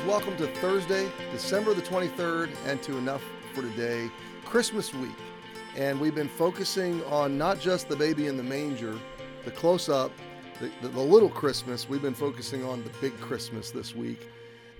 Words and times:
welcome 0.00 0.36
to 0.38 0.46
Thursday, 0.56 1.10
December 1.32 1.74
the 1.74 1.82
23rd, 1.82 2.50
and 2.66 2.82
to 2.82 2.96
Enough 2.96 3.22
for 3.52 3.60
Today, 3.60 4.10
Christmas 4.44 4.94
week. 4.94 5.10
And 5.76 6.00
we've 6.00 6.14
been 6.14 6.30
focusing 6.30 7.04
on 7.04 7.36
not 7.36 7.60
just 7.60 7.88
the 7.88 7.96
baby 7.96 8.26
in 8.26 8.36
the 8.36 8.42
manger, 8.42 8.98
the 9.44 9.50
close 9.50 9.88
up, 9.88 10.10
the, 10.60 10.70
the, 10.80 10.88
the 10.88 11.00
little 11.00 11.28
Christmas. 11.28 11.88
We've 11.88 12.00
been 12.00 12.14
focusing 12.14 12.64
on 12.64 12.82
the 12.82 12.90
big 13.00 13.18
Christmas 13.20 13.70
this 13.70 13.94
week 13.94 14.28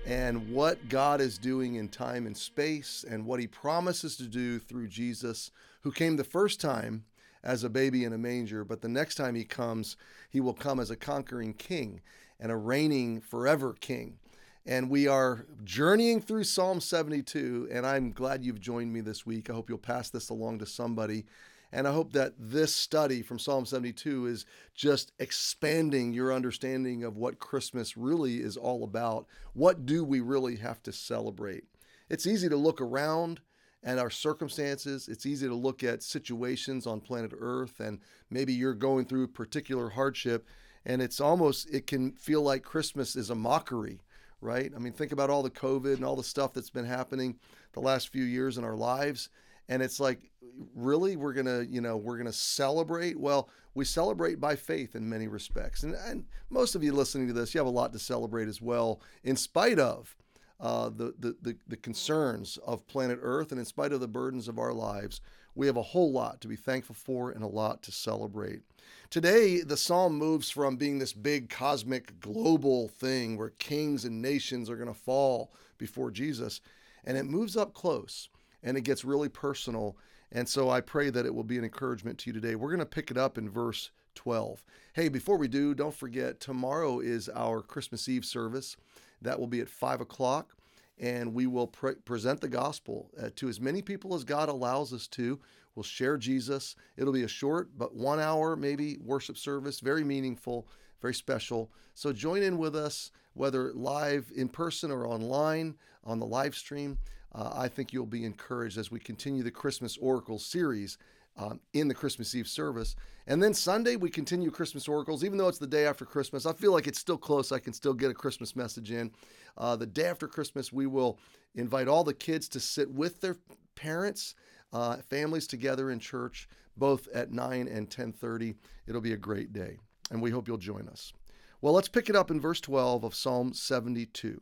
and 0.05 0.49
what 0.49 0.89
God 0.89 1.21
is 1.21 1.37
doing 1.37 1.75
in 1.75 1.89
time 1.89 2.25
and 2.25 2.35
space 2.35 3.05
and 3.07 3.25
what 3.25 3.39
he 3.39 3.45
promises 3.45 4.17
to 4.17 4.23
do 4.23 4.57
through 4.57 4.87
Jesus, 4.87 5.51
who 5.81 5.91
came 5.91 6.17
the 6.17 6.23
first 6.23 6.59
time 6.59 7.05
as 7.43 7.63
a 7.63 7.69
baby 7.69 8.03
in 8.03 8.13
a 8.13 8.17
manger, 8.17 8.65
but 8.65 8.81
the 8.81 8.89
next 8.89 9.15
time 9.15 9.35
he 9.35 9.43
comes, 9.43 9.95
he 10.29 10.41
will 10.41 10.53
come 10.53 10.79
as 10.79 10.89
a 10.89 10.95
conquering 10.95 11.53
king 11.53 12.01
and 12.39 12.51
a 12.51 12.57
reigning 12.57 13.21
forever 13.21 13.75
king. 13.79 14.17
And 14.65 14.89
we 14.89 15.07
are 15.07 15.45
journeying 15.65 16.21
through 16.21 16.45
Psalm 16.45 16.79
72, 16.79 17.67
and 17.69 17.85
I'm 17.85 18.13
glad 18.13 18.45
you've 18.45 18.61
joined 18.61 18.93
me 18.93 19.01
this 19.01 19.25
week. 19.25 19.49
I 19.49 19.53
hope 19.53 19.67
you'll 19.67 19.77
pass 19.77 20.09
this 20.09 20.29
along 20.29 20.59
to 20.59 20.65
somebody. 20.65 21.25
And 21.73 21.85
I 21.85 21.91
hope 21.91 22.13
that 22.13 22.33
this 22.39 22.73
study 22.73 23.21
from 23.23 23.39
Psalm 23.39 23.65
72 23.65 24.27
is 24.27 24.45
just 24.73 25.11
expanding 25.19 26.13
your 26.13 26.31
understanding 26.31 27.03
of 27.03 27.17
what 27.17 27.39
Christmas 27.39 27.97
really 27.97 28.37
is 28.37 28.55
all 28.55 28.85
about. 28.85 29.25
What 29.53 29.85
do 29.85 30.05
we 30.05 30.21
really 30.21 30.55
have 30.57 30.81
to 30.83 30.93
celebrate? 30.93 31.65
It's 32.09 32.27
easy 32.27 32.47
to 32.47 32.55
look 32.55 32.79
around 32.79 33.41
at 33.83 33.97
our 33.99 34.11
circumstances. 34.11 35.09
It's 35.09 35.25
easy 35.25 35.47
to 35.47 35.55
look 35.55 35.83
at 35.83 36.03
situations 36.03 36.87
on 36.87 37.01
planet 37.01 37.33
Earth, 37.37 37.81
and 37.81 37.99
maybe 38.29 38.53
you're 38.53 38.75
going 38.75 39.05
through 39.05 39.27
particular 39.29 39.89
hardship, 39.89 40.47
and 40.85 41.01
it's 41.01 41.19
almost, 41.19 41.69
it 41.69 41.85
can 41.85 42.13
feel 42.13 42.43
like 42.43 42.63
Christmas 42.63 43.17
is 43.17 43.29
a 43.29 43.35
mockery 43.35 43.99
right? 44.43 44.71
I 44.75 44.79
mean, 44.79 44.93
think 44.93 45.11
about 45.11 45.29
all 45.29 45.41
the 45.41 45.49
COVID 45.49 45.95
and 45.95 46.05
all 46.05 46.15
the 46.15 46.23
stuff 46.23 46.53
that's 46.53 46.69
been 46.69 46.85
happening 46.85 47.39
the 47.71 47.79
last 47.79 48.09
few 48.09 48.23
years 48.23 48.57
in 48.57 48.63
our 48.63 48.75
lives. 48.75 49.29
And 49.69 49.81
it's 49.81 49.99
like, 49.99 50.29
really, 50.75 51.15
we're 51.15 51.33
going 51.33 51.45
to, 51.45 51.65
you 51.65 51.81
know, 51.81 51.97
we're 51.97 52.17
going 52.17 52.27
to 52.27 52.33
celebrate? 52.33 53.19
Well, 53.19 53.49
we 53.73 53.85
celebrate 53.85 54.39
by 54.39 54.55
faith 54.55 54.95
in 54.95 55.09
many 55.09 55.27
respects. 55.27 55.83
And, 55.83 55.95
and 56.05 56.25
most 56.49 56.75
of 56.75 56.83
you 56.83 56.93
listening 56.93 57.27
to 57.27 57.33
this, 57.33 57.53
you 57.53 57.59
have 57.59 57.67
a 57.67 57.71
lot 57.71 57.93
to 57.93 57.99
celebrate 57.99 58.47
as 58.47 58.61
well, 58.61 59.01
in 59.23 59.35
spite 59.35 59.79
of 59.79 60.15
uh, 60.59 60.89
the, 60.89 61.13
the, 61.19 61.35
the, 61.41 61.55
the 61.67 61.77
concerns 61.77 62.57
of 62.65 62.87
planet 62.87 63.19
Earth 63.21 63.51
and 63.51 63.59
in 63.59 63.65
spite 63.65 63.91
of 63.91 63.99
the 63.99 64.07
burdens 64.07 64.47
of 64.47 64.59
our 64.59 64.73
lives. 64.73 65.21
We 65.55 65.67
have 65.67 65.77
a 65.77 65.81
whole 65.81 66.11
lot 66.11 66.41
to 66.41 66.47
be 66.47 66.55
thankful 66.55 66.95
for 66.95 67.31
and 67.31 67.43
a 67.43 67.47
lot 67.47 67.83
to 67.83 67.91
celebrate. 67.91 68.61
Today, 69.09 69.61
the 69.61 69.77
psalm 69.77 70.17
moves 70.17 70.49
from 70.49 70.75
being 70.75 70.97
this 70.97 71.13
big 71.13 71.49
cosmic 71.49 72.19
global 72.19 72.87
thing 72.87 73.37
where 73.37 73.51
kings 73.51 74.05
and 74.05 74.21
nations 74.21 74.69
are 74.69 74.75
going 74.75 74.87
to 74.87 74.99
fall 74.99 75.51
before 75.77 76.09
Jesus, 76.09 76.61
and 77.03 77.17
it 77.17 77.25
moves 77.25 77.55
up 77.55 77.73
close 77.73 78.29
and 78.63 78.77
it 78.77 78.81
gets 78.81 79.05
really 79.05 79.29
personal. 79.29 79.97
And 80.31 80.47
so 80.47 80.69
I 80.69 80.81
pray 80.81 81.09
that 81.09 81.25
it 81.25 81.35
will 81.35 81.43
be 81.43 81.57
an 81.57 81.63
encouragement 81.63 82.17
to 82.19 82.29
you 82.29 82.33
today. 82.33 82.55
We're 82.55 82.69
going 82.69 82.79
to 82.79 82.85
pick 82.85 83.11
it 83.11 83.17
up 83.17 83.37
in 83.37 83.49
verse 83.49 83.91
12. 84.15 84.63
Hey, 84.93 85.09
before 85.09 85.37
we 85.37 85.47
do, 85.47 85.73
don't 85.73 85.93
forget 85.93 86.39
tomorrow 86.39 86.99
is 86.99 87.29
our 87.29 87.61
Christmas 87.61 88.07
Eve 88.07 88.25
service. 88.25 88.77
That 89.23 89.39
will 89.39 89.47
be 89.47 89.59
at 89.59 89.69
5 89.69 90.01
o'clock 90.01 90.55
and 90.99 91.33
we 91.33 91.47
will 91.47 91.67
pre- 91.67 91.95
present 91.95 92.41
the 92.41 92.47
gospel 92.47 93.09
uh, 93.21 93.29
to 93.35 93.49
as 93.49 93.59
many 93.59 93.81
people 93.81 94.13
as 94.13 94.23
God 94.23 94.49
allows 94.49 94.93
us 94.93 95.07
to. 95.07 95.39
We'll 95.75 95.83
share 95.83 96.17
Jesus. 96.17 96.75
It'll 96.97 97.13
be 97.13 97.23
a 97.23 97.27
short, 97.27 97.69
but 97.77 97.95
one 97.95 98.19
hour 98.19 98.55
maybe 98.55 98.97
worship 99.01 99.37
service, 99.37 99.79
very 99.79 100.03
meaningful, 100.03 100.67
very 101.01 101.13
special. 101.13 101.71
So 101.95 102.13
join 102.13 102.43
in 102.43 102.57
with 102.57 102.75
us, 102.75 103.11
whether 103.33 103.73
live 103.73 104.31
in 104.35 104.49
person 104.49 104.91
or 104.91 105.07
online 105.07 105.75
on 106.03 106.19
the 106.19 106.25
live 106.25 106.55
stream. 106.55 106.99
Uh, 107.33 107.51
I 107.55 107.67
think 107.67 107.91
you'll 107.91 108.05
be 108.05 108.25
encouraged 108.25 108.77
as 108.77 108.91
we 108.91 108.99
continue 108.99 109.41
the 109.41 109.51
Christmas 109.51 109.97
Oracle 109.97 110.37
series 110.37 110.99
um, 111.37 111.59
in 111.73 111.87
the 111.87 111.93
Christmas 111.93 112.35
Eve 112.35 112.47
service. 112.47 112.95
And 113.25 113.41
then 113.41 113.53
Sunday, 113.53 113.95
we 113.95 114.09
continue 114.09 114.51
Christmas 114.51 114.87
Oracles, 114.87 115.23
even 115.23 115.37
though 115.37 115.47
it's 115.47 115.57
the 115.57 115.67
day 115.67 115.85
after 115.85 116.05
Christmas. 116.05 116.45
I 116.45 116.53
feel 116.53 116.73
like 116.73 116.87
it's 116.87 116.99
still 116.99 117.17
close. 117.17 117.51
I 117.51 117.59
can 117.59 117.73
still 117.73 117.93
get 117.93 118.11
a 118.11 118.13
Christmas 118.13 118.55
message 118.55 118.91
in. 118.91 119.11
Uh, 119.57 119.75
the 119.75 119.85
day 119.85 120.05
after 120.05 120.27
Christmas, 120.27 120.73
we 120.73 120.87
will 120.87 121.19
invite 121.55 121.87
all 121.87 122.03
the 122.03 122.13
kids 122.13 122.47
to 122.49 122.59
sit 122.59 122.91
with 122.91 123.21
their 123.21 123.37
parents, 123.75 124.35
uh, 124.73 124.97
families 125.09 125.47
together 125.47 125.91
in 125.91 125.99
church, 125.99 126.49
both 126.75 127.07
at 127.13 127.31
9 127.31 127.67
and 127.67 127.89
10:30. 127.89 128.55
It'll 128.87 129.01
be 129.01 129.13
a 129.13 129.17
great 129.17 129.53
day, 129.53 129.77
and 130.11 130.21
we 130.21 130.31
hope 130.31 130.47
you'll 130.47 130.57
join 130.57 130.87
us. 130.89 131.13
Well, 131.61 131.73
let's 131.73 131.87
pick 131.87 132.09
it 132.09 132.15
up 132.15 132.29
in 132.29 132.41
verse 132.41 132.59
12 132.59 133.05
of 133.05 133.15
Psalm 133.15 133.53
72. 133.53 134.41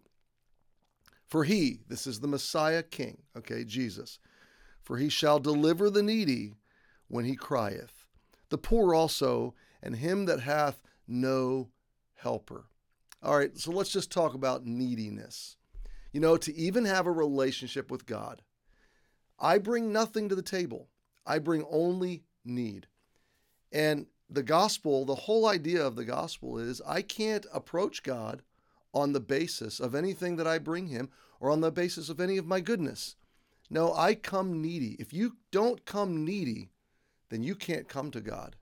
For 1.27 1.43
he, 1.43 1.81
this 1.87 2.07
is 2.07 2.19
the 2.19 2.27
Messiah 2.27 2.83
King, 2.83 3.21
okay, 3.37 3.63
Jesus, 3.63 4.17
for 4.81 4.97
he 4.97 5.07
shall 5.07 5.39
deliver 5.39 5.89
the 5.89 6.03
needy 6.03 6.55
when 7.11 7.25
he 7.25 7.35
crieth, 7.35 8.07
the 8.49 8.57
poor 8.57 8.95
also, 8.95 9.53
and 9.83 9.97
him 9.97 10.25
that 10.25 10.39
hath 10.39 10.81
no 11.07 11.69
helper. 12.15 12.65
All 13.21 13.37
right, 13.37 13.57
so 13.57 13.71
let's 13.71 13.91
just 13.91 14.11
talk 14.11 14.33
about 14.33 14.65
neediness. 14.65 15.57
You 16.11 16.21
know, 16.21 16.37
to 16.37 16.55
even 16.55 16.85
have 16.85 17.05
a 17.05 17.11
relationship 17.11 17.91
with 17.91 18.05
God, 18.05 18.41
I 19.39 19.57
bring 19.57 19.91
nothing 19.91 20.29
to 20.29 20.35
the 20.35 20.41
table. 20.41 20.87
I 21.25 21.39
bring 21.39 21.65
only 21.69 22.23
need. 22.45 22.87
And 23.71 24.07
the 24.29 24.43
gospel, 24.43 25.05
the 25.05 25.15
whole 25.15 25.47
idea 25.47 25.85
of 25.85 25.95
the 25.95 26.05
gospel 26.05 26.57
is 26.57 26.81
I 26.87 27.01
can't 27.01 27.45
approach 27.53 28.03
God 28.03 28.41
on 28.93 29.13
the 29.13 29.19
basis 29.19 29.79
of 29.79 29.95
anything 29.95 30.37
that 30.37 30.47
I 30.47 30.59
bring 30.59 30.87
him 30.87 31.09
or 31.39 31.49
on 31.49 31.61
the 31.61 31.71
basis 31.71 32.09
of 32.09 32.19
any 32.19 32.37
of 32.37 32.45
my 32.45 32.61
goodness. 32.61 33.15
No, 33.69 33.93
I 33.93 34.15
come 34.15 34.61
needy. 34.61 34.95
If 34.99 35.13
you 35.13 35.37
don't 35.51 35.85
come 35.85 36.25
needy, 36.25 36.69
then 37.31 37.41
you 37.41 37.55
can't 37.55 37.87
come 37.87 38.11
to 38.11 38.21
God. 38.21 38.57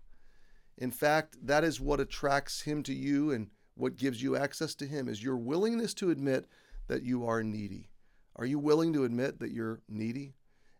In 0.77 0.91
fact, 0.91 1.35
that 1.45 1.65
is 1.65 1.81
what 1.81 1.99
attracts 1.99 2.61
him 2.61 2.83
to 2.83 2.93
you 2.93 3.31
and 3.31 3.49
what 3.75 3.97
gives 3.97 4.21
you 4.21 4.37
access 4.37 4.75
to 4.75 4.85
him 4.85 5.09
is 5.09 5.23
your 5.23 5.35
willingness 5.35 5.93
to 5.95 6.11
admit 6.11 6.47
that 6.87 7.03
you 7.03 7.25
are 7.25 7.43
needy. 7.43 7.89
Are 8.35 8.45
you 8.45 8.59
willing 8.59 8.93
to 8.93 9.03
admit 9.03 9.39
that 9.39 9.51
you're 9.51 9.81
needy 9.89 10.35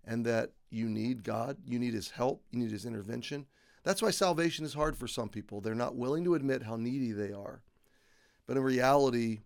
and 0.06 0.26
that 0.26 0.52
you 0.70 0.88
need 0.88 1.24
God? 1.24 1.58
You 1.66 1.80
need 1.80 1.94
his 1.94 2.12
help, 2.12 2.44
you 2.52 2.60
need 2.60 2.72
his 2.72 2.86
intervention. 2.86 3.48
That's 3.84 4.02
why 4.02 4.12
salvation 4.12 4.66
is 4.66 4.74
hard 4.74 4.96
for 4.96 5.08
some 5.08 5.30
people. 5.30 5.60
They're 5.60 5.76
not 5.76 5.96
willing 5.96 6.24
to 6.26 6.36
admit 6.36 6.64
how 6.64 6.76
needy 6.76 7.12
they 7.12 7.34
are. 7.34 7.64
But 8.46 8.58
in 8.58 8.64
reality, 8.64 9.40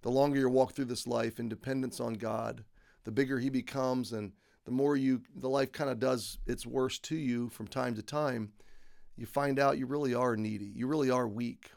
the 0.00 0.10
longer 0.10 0.40
you 0.40 0.48
walk 0.48 0.72
through 0.72 0.86
this 0.86 1.06
life 1.06 1.38
in 1.38 1.48
dependence 1.48 2.00
on 2.00 2.14
God, 2.14 2.64
the 3.04 3.12
bigger 3.12 3.38
he 3.38 3.50
becomes 3.50 4.12
and 4.12 4.32
the 4.64 4.70
more 4.70 4.96
you 4.96 5.22
the 5.34 5.48
life 5.48 5.72
kind 5.72 5.90
of 5.90 5.98
does 5.98 6.38
its 6.46 6.66
worst 6.66 7.02
to 7.04 7.16
you 7.16 7.48
from 7.48 7.66
time 7.66 7.94
to 7.96 8.02
time, 8.02 8.52
you 9.16 9.26
find 9.26 9.58
out 9.58 9.78
you 9.78 9.86
really 9.86 10.14
are 10.14 10.36
needy. 10.36 10.72
You 10.74 10.86
really 10.86 11.10
are 11.10 11.28
weak. 11.28 11.70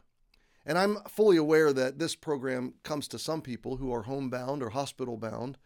And 0.64 0.76
I'm 0.76 0.98
fully 1.08 1.36
aware 1.36 1.72
that 1.72 1.98
this 1.98 2.16
program 2.16 2.74
comes 2.82 3.06
to 3.08 3.18
some 3.18 3.40
people 3.40 3.76
who 3.76 3.92
are 3.92 4.02
homebound 4.02 4.62
or 4.62 4.70
hospital 4.70 5.16
bound, 5.16 5.58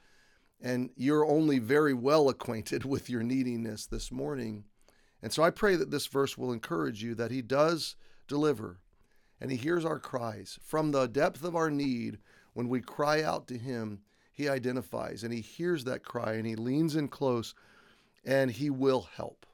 and 0.61 0.91
you're 0.95 1.25
only 1.25 1.59
very 1.59 1.95
well 1.95 2.29
acquainted 2.29 2.85
with 2.87 3.09
your 3.09 3.23
neediness 3.23 3.87
this 3.87 4.13
morning. 4.13 4.65
And 5.23 5.33
so 5.33 5.43
I 5.43 5.51
pray 5.51 5.77
that 5.77 5.91
this 5.91 6.07
verse 6.07 6.37
will 6.37 6.53
encourage 6.53 7.03
you 7.03 7.15
that 7.15 7.31
He 7.31 7.43
does 7.43 7.97
deliver 8.29 8.81
and 9.41 9.51
He 9.51 9.57
hears 9.57 9.85
our 9.85 9.99
cries. 9.99 10.59
From 10.63 10.91
the 10.91 11.07
depth 11.07 11.45
of 11.45 11.57
our 11.57 11.71
need, 11.71 12.19
when 12.53 12.69
we 12.69 12.81
cry 12.81 13.23
out 13.23 13.47
to 13.49 13.59
Him, 13.59 14.01
he 14.41 14.49
identifies 14.49 15.23
and 15.23 15.33
he 15.33 15.41
hears 15.41 15.85
that 15.85 16.03
cry 16.03 16.33
and 16.33 16.47
he 16.47 16.57
leans 16.57 16.97
in 16.97 17.09
close 17.09 17.55
and 18.25 18.51
he 18.51 18.71
will 18.71 19.09
help. 19.15 19.47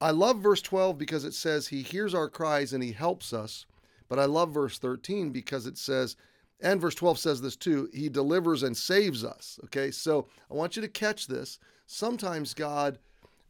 I 0.00 0.10
love 0.10 0.40
verse 0.40 0.62
12 0.62 0.98
because 0.98 1.24
it 1.24 1.34
says 1.34 1.68
he 1.68 1.82
hears 1.82 2.14
our 2.14 2.28
cries 2.28 2.72
and 2.72 2.82
he 2.82 2.92
helps 2.92 3.32
us. 3.32 3.66
But 4.08 4.18
I 4.18 4.24
love 4.24 4.52
verse 4.52 4.78
13 4.78 5.30
because 5.30 5.66
it 5.66 5.78
says, 5.78 6.16
and 6.60 6.80
verse 6.80 6.94
12 6.94 7.18
says 7.18 7.40
this 7.40 7.56
too, 7.56 7.88
he 7.92 8.08
delivers 8.08 8.62
and 8.62 8.76
saves 8.76 9.24
us. 9.24 9.60
Okay, 9.66 9.90
so 9.90 10.26
I 10.50 10.54
want 10.54 10.76
you 10.76 10.82
to 10.82 10.88
catch 10.88 11.26
this. 11.26 11.58
Sometimes 11.86 12.54
God 12.54 12.98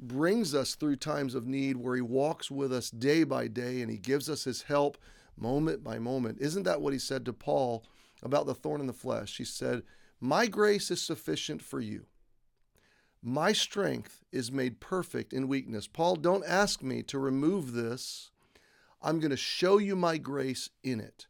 brings 0.01 0.55
us 0.55 0.75
through 0.75 0.97
times 0.97 1.35
of 1.35 1.47
need 1.47 1.77
where 1.77 1.97
he 1.97 2.03
walks 2.03 2.51
with 2.51 2.73
us 2.73 2.91
day 2.91 3.25
by 3.25 3.49
day 3.49 3.81
and 3.81 3.91
he 3.91 3.97
gives 3.97 4.29
us 4.29 4.45
his 4.45 4.63
help 4.63 4.99
moment 5.39 5.83
by 5.83 5.99
moment. 5.99 6.39
Isn't 6.41 6.65
that 6.65 6.81
what 6.81 6.93
he 6.93 6.99
said 6.99 7.25
to 7.25 7.33
Paul 7.33 7.85
about 8.23 8.47
the 8.47 8.55
thorn 8.55 8.81
in 8.81 8.87
the 8.87 8.93
flesh? 8.93 9.37
He 9.37 9.45
said, 9.45 9.83
my 10.20 10.47
grace 10.47 10.91
is 10.91 11.00
sufficient 11.00 11.62
for 11.62 11.81
you. 11.81 12.06
My 13.23 13.53
strength 13.53 14.25
is 14.31 14.53
made 14.53 14.81
perfect 14.81 15.32
in 15.32 15.49
weakness. 15.49 15.87
Paul, 15.87 16.17
don't 16.17 16.44
ask 16.47 16.82
me 16.82 17.03
to 17.05 17.19
remove 17.19 17.73
this. 17.73 18.31
I'm 19.03 19.20
going 19.20 19.31
to 19.31 19.37
show 19.37 19.79
you 19.79 19.97
my 19.97 20.19
grace 20.19 20.70
in 20.82 21.00
it. 21.00 21.26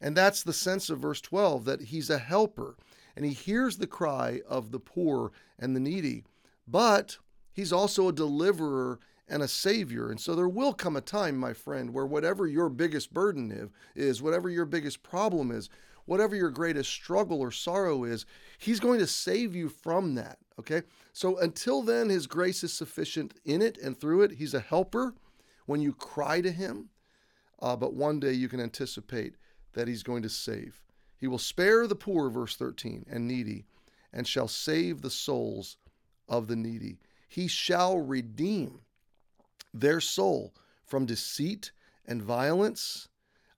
And 0.00 0.16
that's 0.16 0.42
the 0.42 0.52
sense 0.52 0.90
of 0.90 0.98
verse 0.98 1.20
12 1.20 1.64
that 1.64 1.80
he's 1.82 2.10
a 2.10 2.18
helper 2.18 2.76
and 3.16 3.24
he 3.24 3.32
hears 3.32 3.78
the 3.78 3.86
cry 3.86 4.42
of 4.46 4.70
the 4.70 4.78
poor 4.78 5.32
and 5.58 5.74
the 5.74 5.80
needy, 5.80 6.24
but 6.68 7.16
he's 7.52 7.72
also 7.72 8.08
a 8.08 8.12
deliverer 8.12 9.00
and 9.28 9.42
a 9.42 9.48
savior. 9.48 10.10
And 10.10 10.20
so 10.20 10.34
there 10.34 10.48
will 10.48 10.72
come 10.72 10.96
a 10.96 11.00
time, 11.00 11.36
my 11.36 11.52
friend, 11.52 11.92
where 11.92 12.06
whatever 12.06 12.46
your 12.46 12.68
biggest 12.68 13.12
burden 13.12 13.70
is, 13.94 14.22
whatever 14.22 14.48
your 14.48 14.66
biggest 14.66 15.02
problem 15.02 15.50
is, 15.50 15.68
whatever 16.04 16.36
your 16.36 16.50
greatest 16.50 16.90
struggle 16.90 17.40
or 17.40 17.50
sorrow 17.50 18.04
is, 18.04 18.24
He's 18.58 18.80
going 18.80 19.00
to 19.00 19.06
save 19.06 19.54
you 19.54 19.68
from 19.68 20.14
that. 20.14 20.38
Okay? 20.58 20.82
So 21.12 21.38
until 21.38 21.82
then, 21.82 22.08
His 22.08 22.26
grace 22.26 22.62
is 22.64 22.72
sufficient 22.72 23.34
in 23.44 23.62
it 23.62 23.78
and 23.78 23.98
through 23.98 24.22
it. 24.22 24.32
He's 24.32 24.54
a 24.54 24.60
helper 24.60 25.14
when 25.66 25.80
you 25.80 25.92
cry 25.92 26.40
to 26.40 26.52
Him. 26.52 26.90
Uh, 27.60 27.76
but 27.76 27.94
one 27.94 28.20
day 28.20 28.32
you 28.32 28.48
can 28.48 28.60
anticipate 28.60 29.36
that 29.72 29.88
He's 29.88 30.02
going 30.02 30.22
to 30.22 30.28
save. 30.28 30.80
He 31.18 31.26
will 31.26 31.38
spare 31.38 31.86
the 31.86 31.96
poor, 31.96 32.30
verse 32.30 32.56
13, 32.56 33.06
and 33.10 33.26
needy, 33.26 33.64
and 34.12 34.26
shall 34.26 34.48
save 34.48 35.00
the 35.00 35.10
souls 35.10 35.78
of 36.28 36.46
the 36.46 36.56
needy. 36.56 36.98
He 37.28 37.48
shall 37.48 37.98
redeem 37.98 38.80
their 39.80 40.00
soul 40.00 40.54
from 40.84 41.06
deceit 41.06 41.72
and 42.06 42.22
violence. 42.22 43.08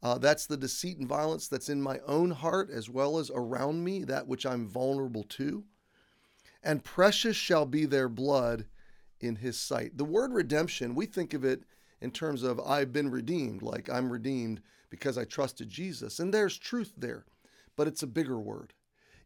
Uh, 0.02 0.16
that's 0.18 0.46
the 0.46 0.56
deceit 0.56 0.98
and 0.98 1.08
violence 1.08 1.48
that's 1.48 1.68
in 1.68 1.82
my 1.82 1.98
own 2.06 2.30
heart 2.30 2.70
as 2.70 2.88
well 2.88 3.18
as 3.18 3.30
around 3.34 3.84
me, 3.84 4.04
that 4.04 4.26
which 4.26 4.46
I'm 4.46 4.68
vulnerable 4.68 5.24
to. 5.24 5.64
And 6.62 6.84
precious 6.84 7.36
shall 7.36 7.66
be 7.66 7.84
their 7.84 8.08
blood 8.08 8.66
in 9.20 9.36
his 9.36 9.58
sight. 9.58 9.96
The 9.96 10.04
word 10.04 10.32
redemption, 10.32 10.94
we 10.94 11.06
think 11.06 11.34
of 11.34 11.44
it 11.44 11.62
in 12.00 12.10
terms 12.10 12.42
of 12.42 12.60
I've 12.60 12.92
been 12.92 13.10
redeemed, 13.10 13.62
like 13.62 13.90
I'm 13.90 14.10
redeemed 14.10 14.60
because 14.90 15.18
I 15.18 15.24
trusted 15.24 15.68
Jesus. 15.68 16.18
And 16.18 16.32
there's 16.32 16.56
truth 16.56 16.92
there, 16.96 17.24
but 17.76 17.88
it's 17.88 18.02
a 18.02 18.08
bigger 18.08 18.38
word. 18.38 18.72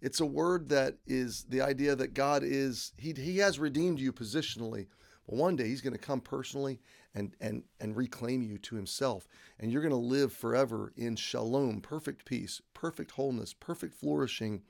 It's 0.00 0.20
a 0.20 0.26
word 0.26 0.68
that 0.70 0.96
is 1.06 1.44
the 1.48 1.60
idea 1.60 1.94
that 1.94 2.14
God 2.14 2.42
is, 2.42 2.92
He, 2.96 3.12
he 3.12 3.38
has 3.38 3.58
redeemed 3.58 4.00
you 4.00 4.12
positionally, 4.12 4.86
but 5.26 5.36
one 5.36 5.56
day 5.56 5.68
He's 5.68 5.80
going 5.80 5.92
to 5.92 5.98
come 5.98 6.20
personally 6.20 6.80
and, 7.14 7.34
and, 7.40 7.62
and 7.80 7.96
reclaim 7.96 8.42
you 8.42 8.58
to 8.58 8.76
Himself. 8.76 9.28
And 9.58 9.70
you're 9.70 9.82
going 9.82 9.90
to 9.90 9.96
live 9.96 10.32
forever 10.32 10.92
in 10.96 11.16
shalom, 11.16 11.80
perfect 11.80 12.24
peace, 12.24 12.60
perfect 12.74 13.12
wholeness, 13.12 13.52
perfect 13.52 13.94
flourishing. 13.94 14.62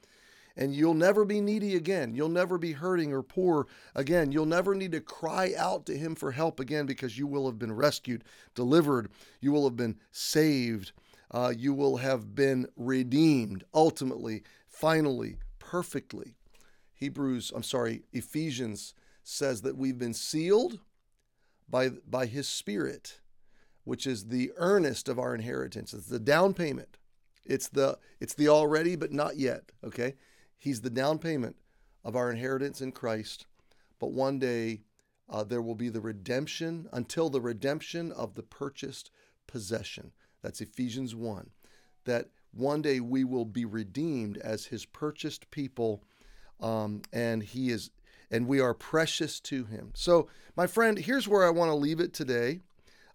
And 0.57 0.75
you'll 0.75 0.95
never 0.95 1.25
be 1.25 1.41
needy 1.41 1.77
again. 1.77 2.15
You'll 2.15 2.29
never 2.29 2.59
be 2.59 2.73
hurting 2.73 3.13
or 3.13 3.23
poor 3.23 3.67
again. 3.95 4.33
You'll 4.33 4.45
never 4.45 4.75
need 4.75 4.93
to 4.93 5.01
cry 5.01 5.55
out 5.57 5.87
to 5.87 5.97
Him 5.97 6.15
for 6.15 6.33
help 6.33 6.61
again 6.61 6.85
because 6.85 7.17
you 7.17 7.27
will 7.27 7.47
have 7.47 7.59
been 7.59 7.73
rescued, 7.73 8.25
delivered, 8.55 9.11
you 9.41 9.51
will 9.53 9.65
have 9.65 9.77
been 9.77 9.99
saved. 10.11 10.93
Uh, 11.31 11.53
you 11.57 11.73
will 11.73 11.97
have 11.97 12.35
been 12.35 12.67
redeemed 12.77 13.65
ultimately 13.73 14.43
finally, 14.69 15.39
perfectly. 15.59 16.35
Hebrews, 16.93 17.53
I'm 17.55 17.63
sorry, 17.63 18.03
Ephesians 18.13 18.95
says 19.23 19.63
that 19.63 19.77
we've 19.77 19.99
been 19.99 20.15
sealed 20.15 20.81
by, 21.69 21.89
by 21.89 22.27
his 22.27 22.49
spirit, 22.49 23.21
which 23.85 24.07
is 24.07 24.27
the 24.27 24.53
earnest 24.57 25.09
of 25.09 25.19
our 25.19 25.35
inheritance. 25.35 25.95
It's 25.95 26.07
the 26.07 26.19
down 26.19 26.55
payment. 26.55 26.99
It's 27.45 27.69
the 27.69 27.99
it's 28.21 28.35
the 28.35 28.49
already 28.49 28.95
but 28.95 29.13
not 29.13 29.37
yet, 29.37 29.73
okay? 29.83 30.15
He's 30.59 30.81
the 30.81 30.91
down 30.91 31.19
payment 31.19 31.57
of 32.05 32.15
our 32.15 32.31
inheritance 32.31 32.81
in 32.81 32.93
Christ. 32.93 33.47
But 33.99 34.13
one 34.13 34.39
day 34.39 34.83
uh, 35.29 35.45
there 35.45 35.63
will 35.63 35.75
be 35.75 35.89
the 35.89 36.01
redemption 36.01 36.89
until 36.93 37.31
the 37.31 37.41
redemption 37.41 38.13
of 38.13 38.35
the 38.35 38.43
purchased 38.43 39.11
possession. 39.47 40.13
That's 40.43 40.61
Ephesians 40.61 41.15
1. 41.15 41.51
That 42.05 42.29
one 42.53 42.83
day 42.83 43.01
we 43.01 43.25
will 43.25 43.45
be 43.45 43.65
redeemed 43.65 44.39
as 44.39 44.67
his 44.67 44.85
purchased 44.85 45.51
people 45.51 46.05
um, 46.61 47.03
and 47.13 47.43
he 47.43 47.71
is 47.71 47.91
and 48.33 48.49
we 48.49 48.59
are 48.61 48.75
precious 48.75 49.39
to 49.39 49.65
him 49.65 49.93
so 49.95 50.29
my 50.57 50.67
friend 50.67 50.99
here's 50.99 51.29
where 51.29 51.45
i 51.45 51.51
want 51.51 51.71
to 51.71 51.75
leave 51.75 52.01
it 52.01 52.13
today 52.13 52.61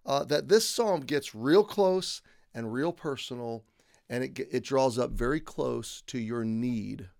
uh, 0.06 0.24
that 0.24 0.48
this 0.48 0.66
psalm 0.66 1.00
gets 1.00 1.34
real 1.34 1.64
close 1.64 2.22
and 2.54 2.72
real 2.72 2.92
personal 2.92 3.64
and 4.08 4.24
it, 4.24 4.48
it 4.50 4.64
draws 4.64 4.98
up 4.98 5.10
very 5.10 5.40
close 5.40 6.02
to 6.06 6.18
your 6.18 6.44
need 6.44 7.10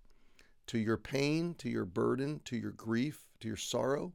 to 0.67 0.79
your 0.79 0.97
pain 0.97 1.55
to 1.59 1.69
your 1.69 1.85
burden 1.85 2.41
to 2.45 2.57
your 2.57 2.71
grief 2.71 3.25
to 3.41 3.49
your 3.49 3.57
sorrow 3.57 4.13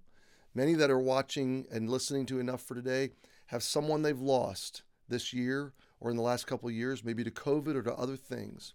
many 0.56 0.74
that 0.74 0.90
are 0.90 1.00
watching 1.00 1.66
and 1.72 1.90
listening 1.90 2.26
to 2.26 2.40
enough 2.40 2.62
for 2.62 2.74
today 2.74 3.10
have 3.48 3.62
someone 3.62 4.02
they've 4.02 4.20
lost 4.20 4.84
this 5.10 5.34
year 5.34 5.74
or 6.04 6.12
in 6.12 6.18
the 6.18 6.24
last 6.24 6.46
couple 6.46 6.68
of 6.68 6.76
years, 6.76 7.04
maybe 7.04 7.24
to 7.24 7.32
COVID 7.32 7.76
or 7.76 7.84
to 7.84 7.94
other 7.94 8.18
things. 8.18 8.74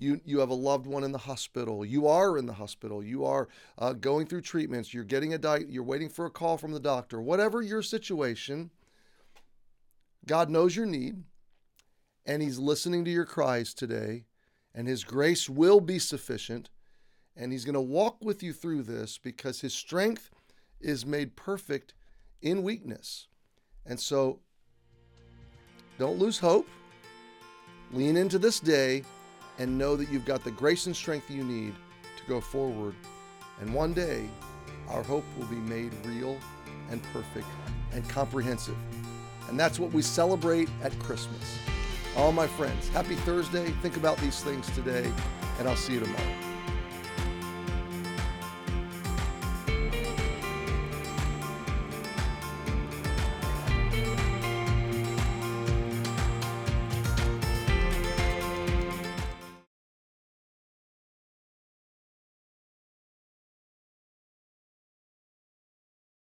You, 0.00 0.20
you 0.24 0.38
have 0.38 0.50
a 0.50 0.54
loved 0.54 0.86
one 0.86 1.02
in 1.02 1.10
the 1.10 1.18
hospital. 1.18 1.84
You 1.84 2.06
are 2.06 2.38
in 2.38 2.46
the 2.46 2.52
hospital. 2.52 3.02
You 3.02 3.24
are 3.24 3.48
uh, 3.76 3.94
going 3.94 4.26
through 4.26 4.42
treatments. 4.42 4.94
You're 4.94 5.02
getting 5.02 5.34
a 5.34 5.38
diet. 5.38 5.68
You're 5.68 5.82
waiting 5.82 6.08
for 6.08 6.24
a 6.24 6.30
call 6.30 6.56
from 6.56 6.70
the 6.70 6.78
doctor. 6.78 7.20
Whatever 7.20 7.62
your 7.62 7.82
situation, 7.82 8.70
God 10.24 10.50
knows 10.50 10.76
your 10.76 10.86
need, 10.86 11.24
and 12.24 12.40
He's 12.40 12.60
listening 12.60 13.04
to 13.06 13.10
your 13.10 13.24
cries 13.24 13.74
today, 13.74 14.26
and 14.72 14.86
His 14.86 15.02
grace 15.02 15.48
will 15.48 15.80
be 15.80 15.98
sufficient, 15.98 16.70
and 17.36 17.50
He's 17.50 17.64
going 17.64 17.74
to 17.74 17.80
walk 17.80 18.18
with 18.22 18.40
you 18.40 18.52
through 18.52 18.84
this 18.84 19.18
because 19.18 19.62
His 19.62 19.74
strength 19.74 20.30
is 20.80 21.04
made 21.04 21.34
perfect 21.34 21.94
in 22.40 22.62
weakness. 22.62 23.26
And 23.84 23.98
so 23.98 24.38
don't 25.98 26.20
lose 26.20 26.38
hope. 26.38 26.68
Lean 27.90 28.16
into 28.16 28.38
this 28.38 28.60
day 28.60 29.02
and 29.58 29.76
know 29.76 29.96
that 29.96 30.08
you've 30.10 30.24
got 30.24 30.44
the 30.44 30.50
grace 30.50 30.86
and 30.86 30.96
strength 30.96 31.30
you 31.30 31.44
need 31.44 31.74
to 32.16 32.24
go 32.28 32.40
forward. 32.40 32.94
And 33.60 33.74
one 33.74 33.92
day, 33.92 34.28
our 34.88 35.02
hope 35.02 35.24
will 35.38 35.46
be 35.46 35.56
made 35.56 35.92
real 36.04 36.38
and 36.90 37.02
perfect 37.12 37.46
and 37.92 38.08
comprehensive. 38.08 38.76
And 39.48 39.58
that's 39.58 39.78
what 39.78 39.92
we 39.92 40.02
celebrate 40.02 40.68
at 40.82 40.96
Christmas. 40.98 41.58
All 42.16 42.32
my 42.32 42.46
friends, 42.46 42.88
happy 42.88 43.14
Thursday. 43.16 43.70
Think 43.82 43.96
about 43.96 44.18
these 44.18 44.42
things 44.42 44.68
today, 44.74 45.10
and 45.58 45.68
I'll 45.68 45.76
see 45.76 45.94
you 45.94 46.00
tomorrow. 46.00 46.47